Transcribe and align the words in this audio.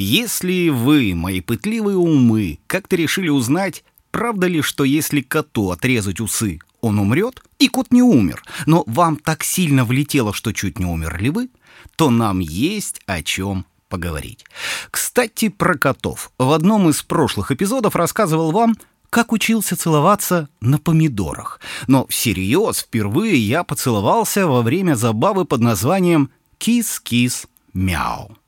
Если 0.00 0.68
вы, 0.68 1.12
мои 1.16 1.40
пытливые 1.40 1.96
умы, 1.96 2.60
как-то 2.68 2.94
решили 2.94 3.30
узнать, 3.30 3.82
правда 4.12 4.46
ли, 4.46 4.62
что 4.62 4.84
если 4.84 5.22
коту 5.22 5.72
отрезать 5.72 6.20
усы, 6.20 6.60
он 6.80 7.00
умрет? 7.00 7.42
И 7.58 7.66
кот 7.66 7.90
не 7.90 8.00
умер, 8.00 8.44
но 8.64 8.84
вам 8.86 9.16
так 9.16 9.42
сильно 9.42 9.84
влетело, 9.84 10.32
что 10.32 10.52
чуть 10.52 10.78
не 10.78 10.86
умерли 10.86 11.30
вы, 11.30 11.50
то 11.96 12.10
нам 12.10 12.38
есть 12.38 13.00
о 13.06 13.24
чем 13.24 13.66
поговорить. 13.88 14.44
Кстати, 14.92 15.48
про 15.48 15.76
котов. 15.76 16.30
В 16.38 16.52
одном 16.52 16.88
из 16.88 17.02
прошлых 17.02 17.50
эпизодов 17.50 17.96
рассказывал 17.96 18.52
вам, 18.52 18.76
как 19.10 19.32
учился 19.32 19.74
целоваться 19.74 20.48
на 20.60 20.78
помидорах. 20.78 21.58
Но 21.88 22.06
всерьез 22.06 22.82
впервые 22.82 23.36
я 23.36 23.64
поцеловался 23.64 24.46
во 24.46 24.62
время 24.62 24.94
забавы 24.94 25.44
под 25.44 25.60
названием 25.60 26.30
«Кис-кис-мяу». 26.58 28.38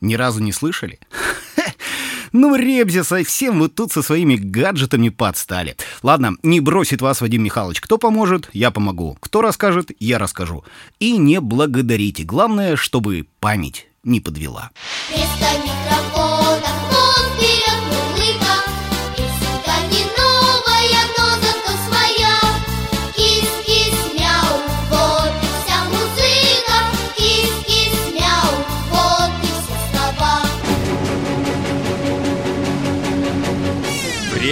Ни 0.00 0.14
разу 0.14 0.40
не 0.40 0.52
слышали? 0.52 0.98
Ну, 2.36 2.56
Ребзя, 2.56 3.04
совсем 3.04 3.60
вы 3.60 3.68
тут 3.68 3.92
со 3.92 4.02
своими 4.02 4.34
гаджетами 4.34 5.08
подстали. 5.08 5.76
Ладно, 6.02 6.32
не 6.42 6.58
бросит 6.58 7.00
вас 7.00 7.20
Вадим 7.20 7.44
Михайлович. 7.44 7.80
Кто 7.80 7.96
поможет, 7.96 8.50
я 8.52 8.72
помогу. 8.72 9.16
Кто 9.20 9.40
расскажет, 9.40 9.92
я 10.00 10.18
расскажу. 10.18 10.64
И 10.98 11.16
не 11.16 11.40
благодарите. 11.40 12.24
Главное, 12.24 12.74
чтобы 12.74 13.28
память 13.38 13.86
не 14.02 14.18
подвела. 14.18 14.72
Вместо 15.10 15.58
микрофона 15.62 16.43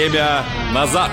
Время 0.02 0.44
назад! 0.74 1.12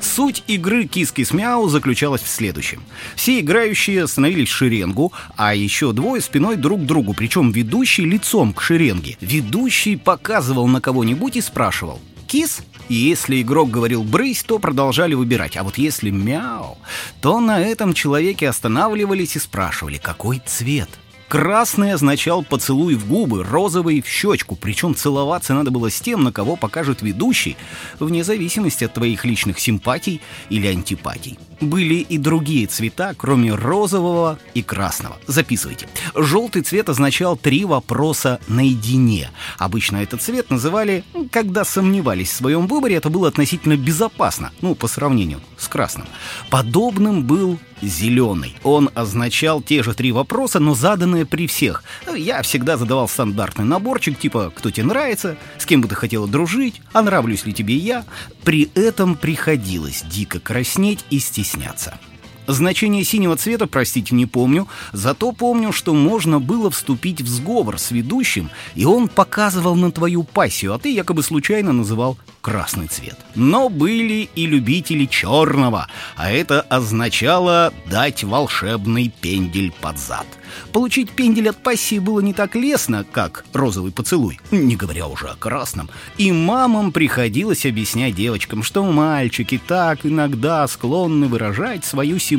Суть 0.00 0.42
игры 0.48 0.86
«Киски 0.86 1.22
с 1.22 1.32
мяу» 1.32 1.68
заключалась 1.68 2.22
в 2.22 2.28
следующем. 2.28 2.82
Все 3.14 3.38
играющие 3.38 4.04
становились 4.08 4.48
шеренгу, 4.48 5.12
а 5.36 5.54
еще 5.54 5.92
двое 5.92 6.20
спиной 6.20 6.56
друг 6.56 6.80
к 6.80 6.84
другу, 6.84 7.14
причем 7.14 7.52
ведущий 7.52 8.04
лицом 8.04 8.52
к 8.52 8.60
шеренге. 8.60 9.16
Ведущий 9.20 9.94
показывал 9.94 10.66
на 10.66 10.80
кого-нибудь 10.80 11.36
и 11.36 11.40
спрашивал 11.40 12.00
«Кис?» 12.26 12.62
И 12.88 12.94
если 12.94 13.42
игрок 13.42 13.70
говорил 13.70 14.02
«брысь», 14.02 14.42
то 14.42 14.58
продолжали 14.58 15.14
выбирать. 15.14 15.56
А 15.56 15.62
вот 15.62 15.78
если 15.78 16.10
«мяу», 16.10 16.78
то 17.20 17.38
на 17.38 17.60
этом 17.60 17.94
человеке 17.94 18.48
останавливались 18.48 19.36
и 19.36 19.38
спрашивали 19.38 19.98
«какой 19.98 20.42
цвет?». 20.44 20.90
Красный 21.32 21.94
означал 21.94 22.42
поцелуй 22.42 22.94
в 22.94 23.08
губы, 23.08 23.42
розовый— 23.42 24.02
в 24.02 24.06
щечку, 24.06 24.54
причем 24.54 24.94
целоваться 24.94 25.54
надо 25.54 25.70
было 25.70 25.90
с 25.90 25.98
тем, 25.98 26.24
на 26.24 26.30
кого 26.30 26.56
покажет 26.56 27.00
ведущий, 27.00 27.56
вне 27.98 28.22
зависимости 28.22 28.84
от 28.84 28.92
твоих 28.92 29.24
личных 29.24 29.58
симпатий 29.58 30.20
или 30.50 30.66
антипатий. 30.66 31.38
Были 31.62 31.94
и 31.94 32.18
другие 32.18 32.66
цвета, 32.66 33.14
кроме 33.16 33.54
розового 33.54 34.36
и 34.52 34.62
красного. 34.62 35.16
Записывайте. 35.28 35.88
Желтый 36.14 36.62
цвет 36.62 36.88
означал 36.88 37.36
три 37.36 37.64
вопроса 37.64 38.40
наедине. 38.48 39.30
Обычно 39.58 39.98
этот 39.98 40.20
цвет 40.20 40.50
называли, 40.50 41.04
когда 41.30 41.64
сомневались 41.64 42.30
в 42.30 42.36
своем 42.36 42.66
выборе, 42.66 42.96
это 42.96 43.10
было 43.10 43.28
относительно 43.28 43.76
безопасно, 43.76 44.50
ну, 44.60 44.74
по 44.74 44.88
сравнению 44.88 45.40
с 45.56 45.68
красным. 45.68 46.08
Подобным 46.50 47.22
был 47.22 47.60
зеленый. 47.82 48.56
Он 48.62 48.90
означал 48.94 49.60
те 49.60 49.82
же 49.82 49.94
три 49.94 50.12
вопроса, 50.12 50.60
но 50.60 50.74
заданные 50.74 51.26
при 51.26 51.46
всех. 51.46 51.82
Я 52.14 52.42
всегда 52.42 52.76
задавал 52.76 53.08
стандартный 53.08 53.64
наборчик, 53.64 54.18
типа 54.18 54.52
«Кто 54.54 54.70
тебе 54.70 54.86
нравится?», 54.86 55.36
«С 55.58 55.66
кем 55.66 55.80
бы 55.80 55.88
ты 55.88 55.94
хотела 55.94 56.28
дружить?», 56.28 56.80
«А 56.92 57.02
нравлюсь 57.02 57.44
ли 57.44 57.52
тебе 57.52 57.76
я?». 57.76 58.04
При 58.44 58.70
этом 58.74 59.14
приходилось 59.14 60.02
дико 60.02 60.40
краснеть 60.40 61.04
и 61.10 61.18
стесняться 61.18 61.51
приснятся. 61.52 61.98
Значение 62.46 63.04
синего 63.04 63.36
цвета, 63.36 63.66
простите, 63.66 64.14
не 64.14 64.26
помню, 64.26 64.66
зато 64.92 65.32
помню, 65.32 65.72
что 65.72 65.94
можно 65.94 66.40
было 66.40 66.70
вступить 66.70 67.20
в 67.20 67.28
сговор 67.28 67.78
с 67.78 67.90
ведущим, 67.90 68.50
и 68.74 68.84
он 68.84 69.08
показывал 69.08 69.76
на 69.76 69.92
твою 69.92 70.24
пассию, 70.24 70.74
а 70.74 70.78
ты 70.78 70.92
якобы 70.92 71.22
случайно 71.22 71.72
называл 71.72 72.18
красный 72.40 72.88
цвет. 72.88 73.18
Но 73.36 73.68
были 73.68 74.28
и 74.34 74.46
любители 74.46 75.06
черного, 75.06 75.86
а 76.16 76.30
это 76.30 76.60
означало 76.62 77.72
дать 77.88 78.24
волшебный 78.24 79.12
пендель 79.20 79.72
под 79.80 79.98
зад. 79.98 80.26
Получить 80.72 81.10
пендель 81.10 81.48
от 81.48 81.56
пассии 81.62 81.98
было 81.98 82.20
не 82.20 82.34
так 82.34 82.54
лестно, 82.54 83.06
как 83.10 83.44
розовый 83.54 83.92
поцелуй, 83.92 84.38
не 84.50 84.76
говоря 84.76 85.06
уже 85.06 85.28
о 85.28 85.36
красном. 85.36 85.88
И 86.18 86.30
мамам 86.32 86.92
приходилось 86.92 87.64
объяснять 87.64 88.14
девочкам, 88.14 88.62
что 88.62 88.84
мальчики 88.84 89.60
так 89.66 90.04
иногда 90.04 90.66
склонны 90.68 91.28
выражать 91.28 91.84
свою 91.84 92.18
симпатию 92.18 92.31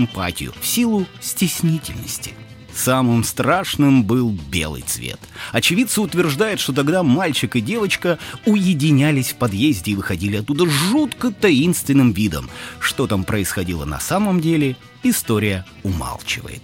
в 0.60 0.66
силу 0.66 1.06
стеснительности. 1.22 2.34
Самым 2.74 3.24
страшным 3.24 4.04
был 4.04 4.32
белый 4.50 4.82
цвет. 4.82 5.20
Очевидцы 5.52 6.02
утверждают, 6.02 6.60
что 6.60 6.74
тогда 6.74 7.04
мальчик 7.04 7.56
и 7.56 7.62
девочка 7.62 8.18
уединялись 8.46 9.32
в 9.32 9.36
подъезде 9.36 9.92
и 9.92 9.96
выходили 9.96 10.38
оттуда 10.38 10.68
жутко 10.68 11.32
таинственным 11.32 12.14
видом. 12.14 12.50
Что 12.80 13.06
там 13.06 13.24
происходило 13.24 13.86
на 13.86 14.00
самом 14.00 14.42
деле, 14.42 14.76
история 15.04 15.66
умалчивает. 15.84 16.64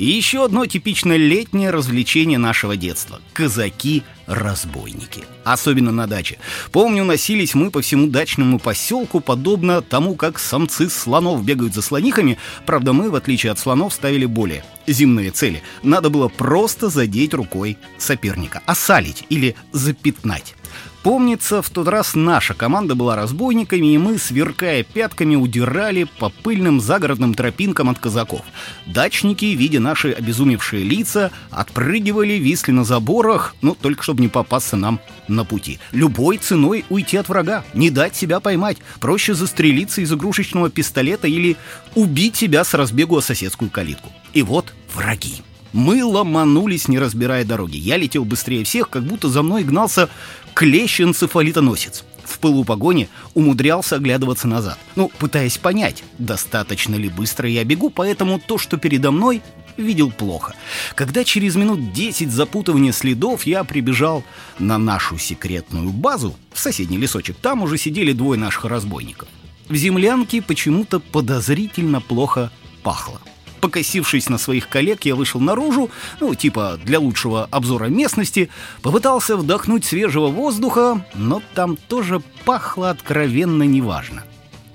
И 0.00 0.06
еще 0.06 0.46
одно 0.46 0.64
типично 0.64 1.14
летнее 1.14 1.68
развлечение 1.68 2.38
нашего 2.38 2.74
детства– 2.74 3.20
казаки-разбойники. 3.34 5.24
Особенно 5.44 5.92
на 5.92 6.06
даче. 6.06 6.38
Помню, 6.72 7.04
носились 7.04 7.54
мы 7.54 7.70
по 7.70 7.82
всему 7.82 8.06
дачному 8.06 8.58
поселку, 8.58 9.20
подобно 9.20 9.82
тому, 9.82 10.14
как 10.14 10.38
самцы 10.38 10.88
слонов 10.88 11.44
бегают 11.44 11.74
за 11.74 11.82
слонихами. 11.82 12.38
Правда, 12.64 12.94
мы, 12.94 13.10
в 13.10 13.14
отличие 13.14 13.52
от 13.52 13.58
слонов, 13.58 13.92
ставили 13.92 14.24
более 14.24 14.64
земные 14.86 15.32
цели. 15.32 15.62
Надо 15.82 16.08
было 16.08 16.28
просто 16.28 16.88
задеть 16.88 17.34
рукой 17.34 17.76
соперника, 17.98 18.62
осалить 18.64 19.24
или 19.28 19.54
запятнать. 19.70 20.54
Помнится, 21.02 21.62
в 21.62 21.70
тот 21.70 21.88
раз 21.88 22.14
наша 22.14 22.52
команда 22.52 22.94
была 22.94 23.16
разбойниками, 23.16 23.94
и 23.94 23.98
мы, 23.98 24.18
сверкая 24.18 24.82
пятками, 24.82 25.34
удирали 25.34 26.04
по 26.04 26.28
пыльным 26.28 26.78
загородным 26.78 27.32
тропинкам 27.32 27.88
от 27.88 27.98
казаков. 27.98 28.42
Дачники, 28.84 29.46
видя 29.46 29.80
наши 29.80 30.12
обезумевшие 30.12 30.84
лица, 30.84 31.30
отпрыгивали, 31.50 32.34
висли 32.34 32.72
на 32.72 32.84
заборах, 32.84 33.54
ну, 33.62 33.74
только 33.74 34.02
чтобы 34.02 34.20
не 34.20 34.28
попасться 34.28 34.76
нам 34.76 35.00
на 35.26 35.46
пути. 35.46 35.78
Любой 35.92 36.36
ценой 36.36 36.84
уйти 36.90 37.16
от 37.16 37.30
врага, 37.30 37.64
не 37.72 37.88
дать 37.90 38.14
себя 38.14 38.40
поймать. 38.40 38.76
Проще 39.00 39.32
застрелиться 39.32 40.02
из 40.02 40.12
игрушечного 40.12 40.68
пистолета 40.68 41.28
или 41.28 41.56
убить 41.94 42.36
себя 42.36 42.62
с 42.62 42.74
разбегу 42.74 43.16
о 43.16 43.22
соседскую 43.22 43.70
калитку. 43.70 44.12
И 44.34 44.42
вот 44.42 44.74
враги. 44.94 45.42
Мы 45.72 46.04
ломанулись, 46.04 46.88
не 46.88 46.98
разбирая 46.98 47.44
дороги. 47.44 47.76
Я 47.76 47.96
летел 47.96 48.24
быстрее 48.24 48.64
всех, 48.64 48.90
как 48.90 49.04
будто 49.04 49.28
за 49.28 49.42
мной 49.42 49.62
гнался 49.64 50.08
клещ-энцефалитоносец. 50.54 52.04
В 52.24 52.38
пылу 52.38 52.64
погони 52.64 53.08
умудрялся 53.34 53.96
оглядываться 53.96 54.46
назад. 54.46 54.78
Ну, 54.94 55.10
пытаясь 55.18 55.58
понять, 55.58 56.04
достаточно 56.18 56.94
ли 56.94 57.08
быстро 57.08 57.48
я 57.48 57.64
бегу, 57.64 57.90
поэтому 57.90 58.38
то, 58.38 58.56
что 58.56 58.76
передо 58.76 59.10
мной, 59.10 59.42
видел 59.76 60.10
плохо. 60.10 60.54
Когда 60.94 61.24
через 61.24 61.56
минут 61.56 61.92
десять 61.92 62.30
запутывания 62.30 62.92
следов 62.92 63.44
я 63.44 63.64
прибежал 63.64 64.22
на 64.58 64.78
нашу 64.78 65.18
секретную 65.18 65.90
базу, 65.90 66.36
в 66.52 66.60
соседний 66.60 66.98
лесочек, 66.98 67.36
там 67.36 67.62
уже 67.62 67.78
сидели 67.78 68.12
двое 68.12 68.38
наших 68.38 68.64
разбойников. 68.66 69.28
В 69.68 69.74
землянке 69.74 70.42
почему-то 70.42 71.00
подозрительно 71.00 72.00
плохо 72.00 72.50
пахло. 72.82 73.20
Покосившись 73.60 74.28
на 74.28 74.38
своих 74.38 74.68
коллег, 74.68 75.04
я 75.04 75.14
вышел 75.14 75.40
наружу, 75.40 75.90
ну, 76.18 76.34
типа 76.34 76.78
для 76.82 76.98
лучшего 76.98 77.44
обзора 77.50 77.86
местности, 77.86 78.48
попытался 78.82 79.36
вдохнуть 79.36 79.84
свежего 79.84 80.28
воздуха, 80.28 81.04
но 81.14 81.42
там 81.54 81.76
тоже 81.76 82.20
пахло 82.44 82.90
откровенно 82.90 83.64
неважно. 83.64 84.24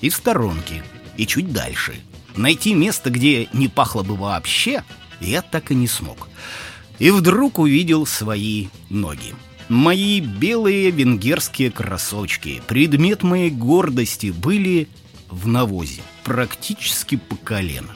И 0.01 0.09
в 0.09 0.15
сторонке, 0.15 0.83
и 1.17 1.25
чуть 1.25 1.51
дальше. 1.51 1.95
Найти 2.35 2.73
место, 2.73 3.09
где 3.09 3.47
не 3.53 3.67
пахло 3.67 4.03
бы 4.03 4.15
вообще, 4.15 4.83
я 5.19 5.41
так 5.41 5.71
и 5.71 5.75
не 5.75 5.87
смог. 5.87 6.27
И 6.99 7.09
вдруг 7.09 7.59
увидел 7.59 8.05
свои 8.05 8.67
ноги. 8.89 9.33
Мои 9.67 10.19
белые 10.19 10.91
венгерские 10.91 11.71
кроссовочки, 11.71 12.61
предмет 12.67 13.23
моей 13.23 13.49
гордости, 13.49 14.27
были 14.27 14.87
в 15.29 15.47
навозе, 15.47 16.01
практически 16.23 17.15
по 17.15 17.35
колено. 17.35 17.95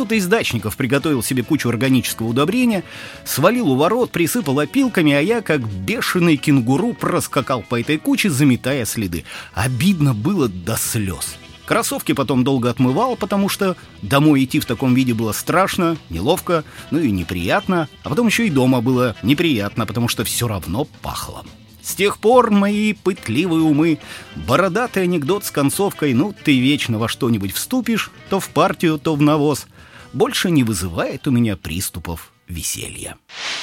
Кто-то 0.00 0.14
из 0.14 0.28
дачников 0.28 0.78
приготовил 0.78 1.22
себе 1.22 1.42
кучу 1.42 1.68
органического 1.68 2.28
удобрения, 2.28 2.84
свалил 3.26 3.68
у 3.68 3.76
ворот, 3.76 4.10
присыпал 4.10 4.58
опилками, 4.58 5.12
а 5.12 5.20
я, 5.20 5.42
как 5.42 5.60
бешеный 5.68 6.38
кенгуру, 6.38 6.94
проскакал 6.94 7.60
по 7.60 7.78
этой 7.78 7.98
куче, 7.98 8.30
заметая 8.30 8.86
следы. 8.86 9.24
Обидно 9.52 10.14
было 10.14 10.48
до 10.48 10.78
слез. 10.78 11.36
Кроссовки 11.66 12.12
потом 12.12 12.44
долго 12.44 12.70
отмывал, 12.70 13.14
потому 13.14 13.50
что 13.50 13.76
домой 14.00 14.44
идти 14.44 14.58
в 14.58 14.64
таком 14.64 14.94
виде 14.94 15.12
было 15.12 15.32
страшно, 15.32 15.98
неловко, 16.08 16.64
ну 16.90 16.98
и 16.98 17.10
неприятно. 17.10 17.86
А 18.02 18.08
потом 18.08 18.26
еще 18.28 18.46
и 18.46 18.50
дома 18.50 18.80
было 18.80 19.16
неприятно, 19.22 19.84
потому 19.84 20.08
что 20.08 20.24
все 20.24 20.48
равно 20.48 20.86
пахло. 21.02 21.44
С 21.82 21.94
тех 21.94 22.16
пор 22.16 22.50
мои 22.50 22.94
пытливые 22.94 23.64
умы, 23.64 23.98
бородатый 24.34 25.02
анекдот 25.02 25.44
с 25.44 25.50
концовкой 25.50 26.14
«ну, 26.14 26.32
ты 26.32 26.58
вечно 26.58 26.98
во 26.98 27.06
что-нибудь 27.06 27.52
вступишь, 27.52 28.10
то 28.30 28.40
в 28.40 28.48
партию, 28.48 28.98
то 28.98 29.14
в 29.14 29.20
навоз», 29.20 29.66
больше 30.12 30.50
не 30.50 30.64
вызывает 30.64 31.26
у 31.26 31.30
меня 31.30 31.56
приступов 31.56 32.32
веселья. 32.48 33.16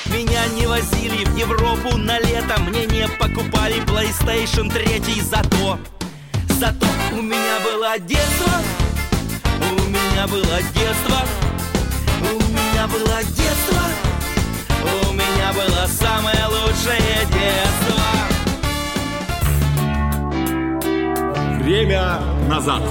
Меня 0.05 0.47
не 0.55 0.65
возили 0.65 1.25
в 1.25 1.37
Европу 1.37 1.97
на 1.97 2.19
лето, 2.19 2.59
мне 2.61 2.85
не 2.85 3.07
покупали 3.19 3.81
PlayStation 3.83 4.71
3, 4.71 5.21
зато, 5.21 5.79
зато 6.49 6.87
у 7.11 7.21
меня 7.21 7.59
было 7.63 7.99
детство, 7.99 8.53
у 9.59 9.89
меня 9.89 10.27
было 10.27 10.61
детство, 10.73 11.25
у 12.21 12.35
меня 12.51 12.87
было 12.87 13.23
детство, 13.23 13.81
у 15.09 15.13
меня 15.13 15.53
было 15.53 15.87
самое 15.87 16.45
лучшее 16.47 17.27
детство. 17.33 18.01
Время 21.61 22.21
назад. 22.47 22.81